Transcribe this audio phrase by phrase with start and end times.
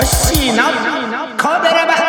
[0.00, 0.70] 欲しいな
[1.36, 2.07] 壁レバ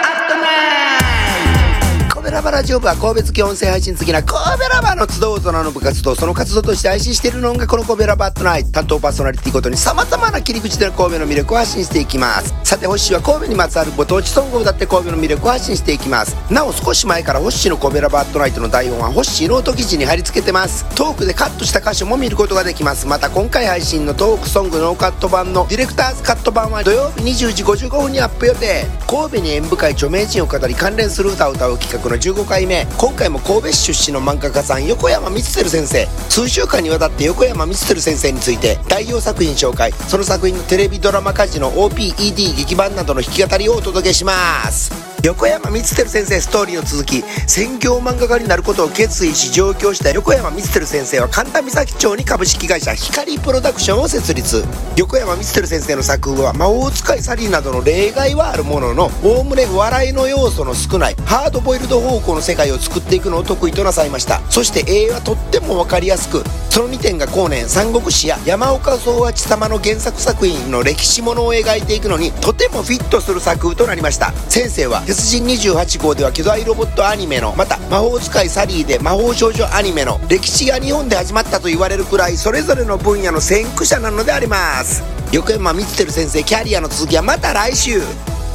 [2.40, 8.72] ラバラジオ部は神戸付き音声配信付きな神戸ラバーの集う大人の部活動その活動として配信しているのがこの神戸ラバアットナイト。
[8.72, 12.56] 担当パーソナリティごとに様々な切り口での神戸の魅力を発信していきます。
[12.64, 16.38] さてホッシーは神戸にまつわるご当地ソングを歌って神戸の魅力を発信していきます。
[16.50, 20.86] なお少し前からホッシーの神戸ラバアットナイトの台本はホッシーノート記事に貼り付けてます。
[20.96, 23.06] トークでカットした箇所も見ることができます。
[23.06, 28.86] また今回配信のトークソングノーカット版のディレクターズカット版は土曜日20時55分にアップ予定。
[29.08, 32.86] 神戸に縁深い著名人を語り関連する歌を歌う企画の15回目。
[32.98, 36.08] 今回も神戸市出身の漫画家さん横山光輝先生。
[36.30, 39.92] 数週間にわたって横山光輝先生について代表作品紹介。
[39.92, 45.09] その作品のテレビドラマ家事の OPED 劇版などの弾き語りをお届けします。
[45.22, 54.64] 横山光輝先生ストーリーの続き専業漫画家になることを決意し上京した横山光輝先生は神田岬町に株式会社光プロダクションを設立。
[54.96, 64.40] 横山光輝先生の作風は魔法使いサリーなどの例外はあるもののおおむね笑いの要素の少ないハードボイルド方向の世界を作っていくのを得意となさいました。
[64.50, 74.32] そして絵はとっても分かりやすくその2点が後年三国志や山岡宗八様の原作作品の歴史ものを描いていくのにとてもフィットする作風となりました。
[74.50, 85.04] 先生は鉄人28号では巨大ロボットアニメのまた魔法使いサリーで魔法少女アニメの歴史が日本で始まったと言われるくらいそれぞれの分野の先駆者なのであります。
[85.32, 88.02] 横山光輝先生キャリアの続きはまた来週。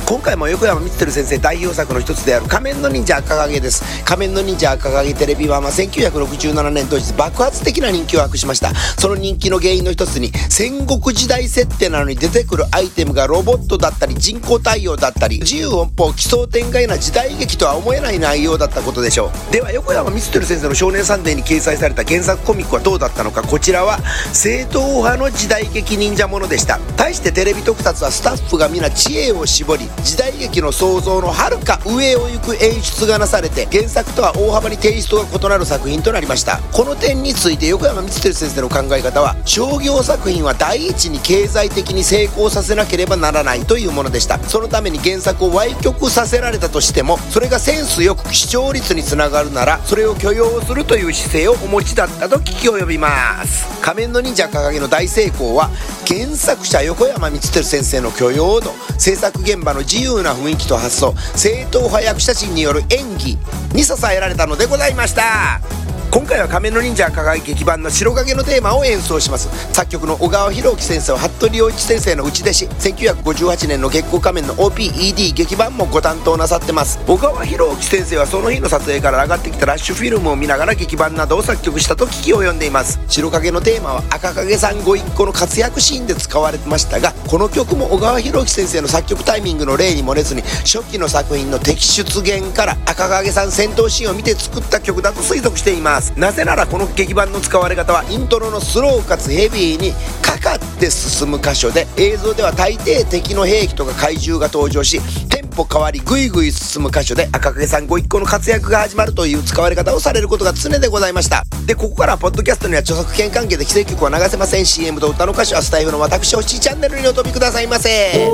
[0.06, 4.05] 今回も横山光輝先生代表作の一つである仮面の忍者赤影です。
[4.05, 8.75] 仮面の忍者赤影テレビ版は1967年当日爆発的な人気を博しました。
[8.75, 19.52] その人気の原因の一つに戦国時代設定なのに出てくるアイテムがロボットだったり人工対応だったり自由奔放奇想天外な時代劇とは思えない内容だったことでしょう。
[19.52, 23.42] では横山光輝先生の少年サンデーに掲載された原作コミックはどうだったのか。
[23.42, 23.98] こちらは
[24.34, 26.78] 正統派の時代劇忍者ものでした。
[26.98, 36.59] 対してテレビ特撮はスタッフが皆知恵を絞り時代劇の想像のはるか上を行く演出がなされて原作とは大幅にテイストが異なる作品となりました。
[36.72, 44.38] この点について横山光輝先生の考え方は商業作品は第一に経済的に成功させなければならないというものでした。
[44.38, 53.65] そのために原作を歪曲させられたとしてもそれがセンスよく視聴率につながるならそれを許容するという姿勢をお持ちだったと聞き及びます。
[53.81, 55.71] 仮面の忍者掲げの大成功は
[56.06, 61.15] 原作者横山光輝先生の許容度制作現場の自由な雰囲気と発想。
[61.37, 63.39] 正統派役者陣による演技
[63.72, 65.84] に支えられたのでございました。
[66.14, 69.48] 今回は仮面の忍者輝劇版の白影のテーマを演奏します。
[69.75, 72.66] 作曲の小川博樹先生は服部陽一先生の内弟子。
[72.66, 77.00] 1958年の月光仮面の OPED 劇版もご担当なさってます。
[77.08, 83.00] 小川博樹先生はその日の撮影から上がってきたラッシュフィルムを見ながら劇版などを作曲したと聞き及んでいます。
[83.08, 96.03] 白影のテーマは赤影さんご一行の活躍シーンで使われてましたがこの曲も小川博樹先生の作曲タイミングの例に漏れずに初期の作品の摘出現から赤影さん戦闘シーンを見て作った曲だと推測しています。
[96.16, 99.92] なぜならこの劇版の使われ方はイントロのスローかつヘビーに
[100.22, 111.44] かかって進む箇所で映像では大抵敵の兵器とか怪獣が登場しテンポ変わりぐいぐい進む箇所で赤影さんご一行の活躍が始まるという使われ方をされることが常でございました。
[111.66, 114.66] でここからはポッドキャストには著作権関係で規制曲は流せません。
[114.66, 118.28] CM と歌の歌詞はスタイフの私星チャンネルにお飛びくださいませ。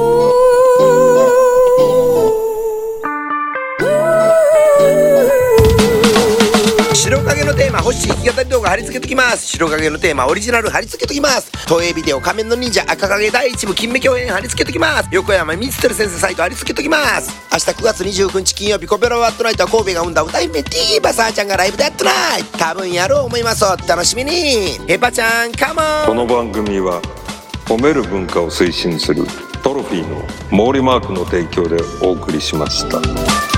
[7.50, 9.49] のテーマ星弾き語り動画貼り付けときます。
[9.49, 11.50] 白影のテーマオリジナル貼り付けときます。
[11.66, 15.09] 東映ビデオ仮面の忍者赤影第一部金目共演貼り付けときます。
[15.11, 17.33] 横山光輝先生サイト貼り付けときます。
[17.53, 22.11] 明日9月29日金曜日コペラワットナイトは神戸が生んだ歌姫ティーバサーちゃんがライブでやってな
[22.56, 23.65] 多分やろう思います。
[23.65, 24.78] お楽しみに。
[24.87, 26.06] ヘパちゃんカモン。
[26.06, 27.03] この番組は
[27.67, 29.25] 褒める文化を推進する
[29.65, 33.50] トロフィーの毛利マークの提供でお送りしました。